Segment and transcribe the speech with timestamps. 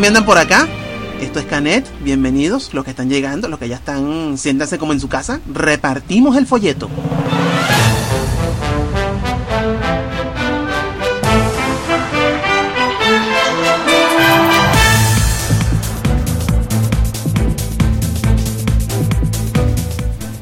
[0.00, 0.66] me andan por acá?
[1.20, 5.00] Esto es Canet, bienvenidos, los que están llegando, los que ya están, siéntanse como en
[5.00, 5.40] su casa.
[5.50, 6.90] Repartimos el folleto.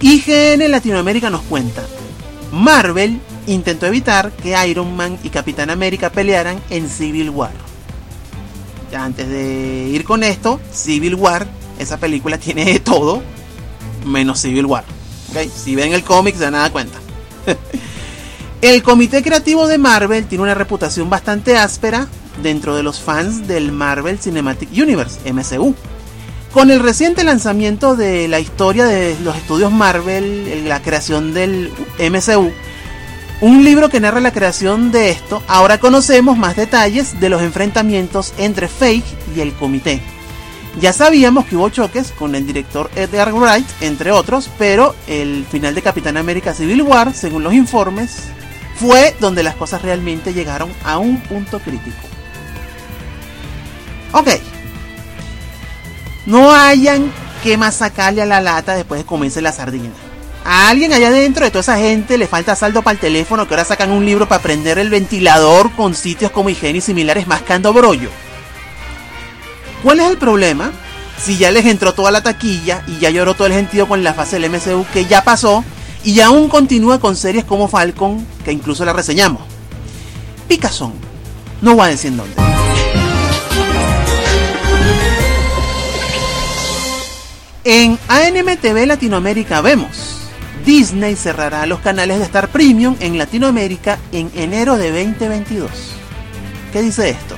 [0.00, 1.82] IGN Latinoamérica nos cuenta.
[2.52, 7.71] Marvel intentó evitar que Iron Man y Capitán América pelearan en Civil War.
[8.94, 11.46] Antes de ir con esto, Civil War,
[11.78, 13.22] esa película tiene de todo,
[14.04, 14.84] menos Civil War.
[15.54, 16.98] Si ven el cómic se dan nada cuenta.
[18.60, 22.06] el comité creativo de Marvel tiene una reputación bastante áspera
[22.42, 25.74] dentro de los fans del Marvel Cinematic Universe, MCU.
[26.52, 32.52] Con el reciente lanzamiento de la historia de los estudios Marvel, la creación del MCU,
[33.42, 38.32] un libro que narra la creación de esto, ahora conocemos más detalles de los enfrentamientos
[38.38, 40.00] entre Fake y el comité.
[40.80, 45.74] Ya sabíamos que hubo choques con el director Edgar Wright, entre otros, pero el final
[45.74, 48.28] de Capitán América Civil War, según los informes,
[48.76, 51.98] fue donde las cosas realmente llegaron a un punto crítico.
[54.12, 54.28] Ok,
[56.26, 57.10] no hayan
[57.42, 59.90] que más sacarle a la lata después de comerse la sardina.
[60.44, 63.54] A alguien allá dentro de toda esa gente le falta saldo para el teléfono que
[63.54, 67.72] ahora sacan un libro para prender el ventilador con sitios como higiene y similares mascando
[67.72, 68.10] brollo.
[69.84, 70.72] ¿Cuál es el problema?
[71.22, 74.14] Si ya les entró toda la taquilla y ya lloró todo el sentido con la
[74.14, 75.64] fase del MCU que ya pasó
[76.02, 79.42] y aún continúa con series como Falcon que incluso la reseñamos.
[80.48, 80.94] Picazón.
[81.60, 82.34] No voy a decir dónde.
[87.62, 90.21] En ANMTV Latinoamérica vemos.
[90.64, 95.70] Disney cerrará los canales de Star Premium en Latinoamérica en enero de 2022.
[96.72, 97.36] ¿Qué dice esto?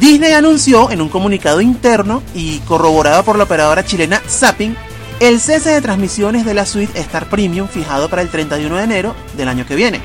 [0.00, 4.76] Disney anunció en un comunicado interno y corroborado por la operadora chilena Zapping
[5.20, 9.16] el cese de transmisiones de la suite Star Premium fijado para el 31 de enero
[9.36, 10.00] del año que viene.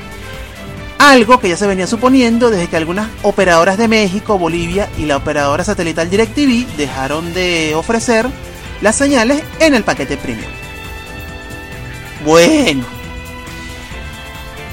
[0.98, 5.16] Algo que ya se venía suponiendo desde que algunas operadoras de México, Bolivia y la
[5.16, 8.26] operadora satelital DirecTV dejaron de ofrecer
[8.80, 10.63] las señales en el paquete premium.
[12.24, 12.84] Bueno,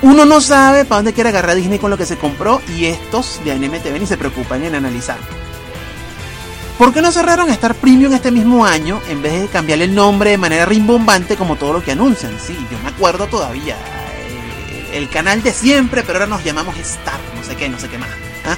[0.01, 3.43] uno no sabe para dónde quiere agarrar Disney con lo que se compró y estos
[3.43, 5.17] de ANMTV ni se preocupan en analizar.
[6.77, 10.31] ¿Por qué no cerraron Star Premium este mismo año en vez de cambiarle el nombre
[10.31, 12.39] de manera rimbombante como todo lo que anuncian?
[12.39, 13.75] Sí, yo me acuerdo todavía.
[14.93, 17.89] El, el canal de siempre, pero ahora nos llamamos Star, no sé qué, no sé
[17.89, 18.09] qué más.
[18.45, 18.57] ¿ah?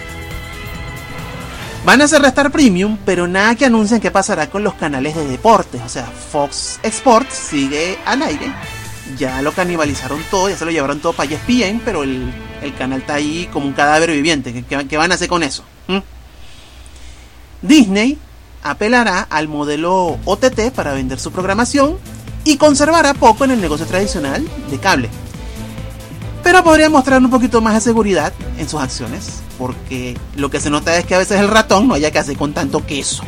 [1.83, 5.27] Van a cerrar Star Premium, pero nada que anuncien qué pasará con los canales de
[5.27, 5.81] deportes.
[5.85, 8.53] O sea, Fox Sports sigue al aire.
[9.17, 12.33] Ya lo canibalizaron todo, ya se lo llevaron todo para ESPN, pero el,
[12.77, 14.63] canal está ahí como un cadáver viviente.
[14.63, 15.63] ¿Qué, van a hacer con eso?
[15.87, 15.99] ¿Mm?
[17.61, 18.17] Disney
[18.63, 21.97] apelará al modelo OTT para vender su programación
[22.45, 25.09] y conservará poco en el negocio tradicional de cable.
[26.43, 30.69] Pero podría mostrar un poquito más de seguridad en sus acciones porque lo que se
[30.69, 33.23] nota es que a veces el ratón no haya que hacer con tanto queso.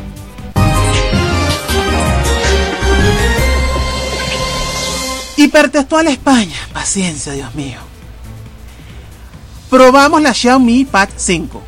[5.55, 7.77] Hipertextual España, paciencia, Dios mío.
[9.69, 11.63] Probamos la Xiaomi Pad 5.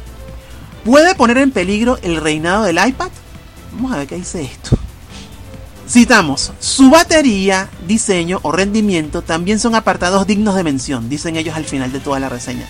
[0.84, 3.08] ¿Puede poner en peligro el reinado del iPad?
[3.72, 4.78] Vamos a ver qué dice esto.
[5.88, 11.64] Citamos, su batería, diseño o rendimiento también son apartados dignos de mención, dicen ellos al
[11.64, 12.68] final de toda la reseña.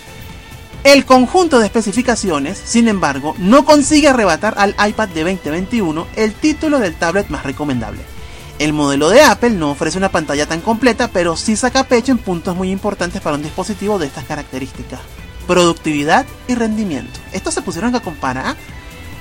[0.84, 6.78] El conjunto de especificaciones, sin embargo, no consigue arrebatar al iPad de 2021 el título
[6.78, 8.17] del tablet más recomendable.
[8.58, 12.18] El modelo de Apple no ofrece una pantalla tan completa, pero sí saca pecho en
[12.18, 14.98] puntos muy importantes para un dispositivo de estas características.
[15.46, 17.20] Productividad y rendimiento.
[17.32, 18.56] Estos se pusieron a comparar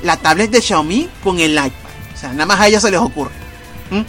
[0.02, 1.72] la tablet de Xiaomi con el iPad.
[2.16, 3.32] O sea, nada más a ellos se les ocurre.
[3.92, 4.02] ¿Mm?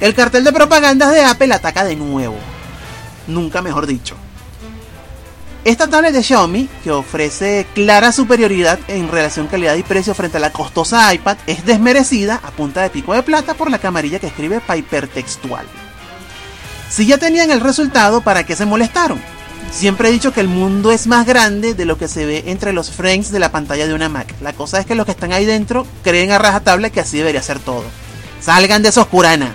[0.00, 2.38] El cartel de propagandas de Apple ataca de nuevo.
[3.26, 4.16] Nunca mejor dicho.
[5.68, 10.40] Esta tablet de Xiaomi, que ofrece clara superioridad en relación calidad y precio frente a
[10.40, 14.28] la costosa iPad, es desmerecida a punta de pico de plata por la camarilla que
[14.28, 15.66] escribe Piper Textual.
[16.88, 19.20] Si ya tenían el resultado, ¿para qué se molestaron?
[19.70, 22.72] Siempre he dicho que el mundo es más grande de lo que se ve entre
[22.72, 24.34] los frames de la pantalla de una Mac.
[24.40, 27.42] La cosa es que los que están ahí dentro creen a rajatabla que así debería
[27.42, 27.84] ser todo.
[28.40, 29.52] Salgan de esos oscurana.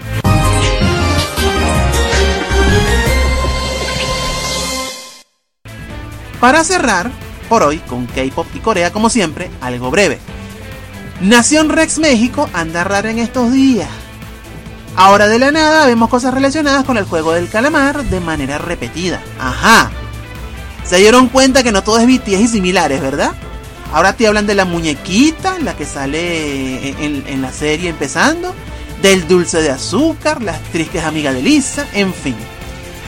[6.43, 7.09] Para cerrar,
[7.47, 10.19] por hoy, con K-Pop y Corea como siempre, algo breve.
[11.21, 13.87] Nación Rex México anda rara en estos días.
[14.97, 19.21] Ahora de la nada vemos cosas relacionadas con el juego del calamar de manera repetida.
[19.39, 19.89] Ajá.
[20.83, 23.31] Se dieron cuenta que no todo es BTS y similares, ¿verdad?
[23.93, 28.53] Ahora te hablan de la muñequita, la que sale en, en la serie empezando,
[29.01, 32.35] del dulce de azúcar, la actriz que es amiga de Lisa, en fin.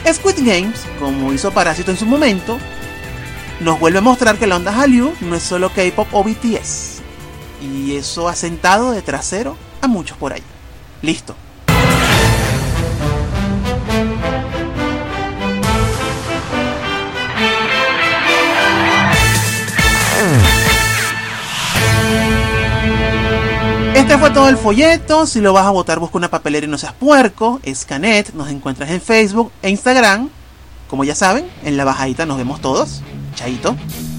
[0.10, 2.58] Squid Games, como hizo Parásito en su momento,
[3.60, 7.02] nos vuelve a mostrar que la onda Hallyu no es solo K-pop o BTS.
[7.62, 10.44] Y eso ha sentado de trasero a muchos por ahí.
[11.02, 11.36] Listo.
[23.96, 25.26] Este fue todo el folleto.
[25.26, 27.60] Si lo vas a votar, busca una papelera y no seas puerco.
[27.64, 28.34] Es Canet.
[28.34, 30.30] Nos encuentras en Facebook e Instagram.
[30.90, 33.02] Como ya saben, en la bajadita nos vemos todos.
[33.36, 34.15] Chaito.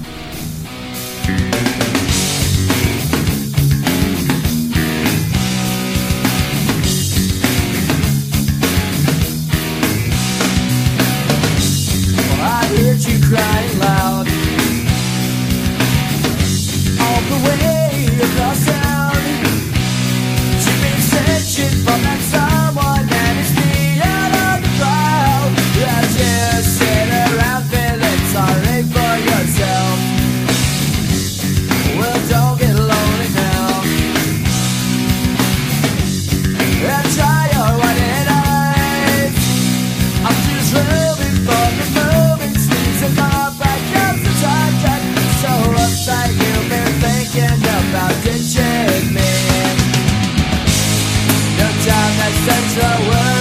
[52.47, 53.36] center world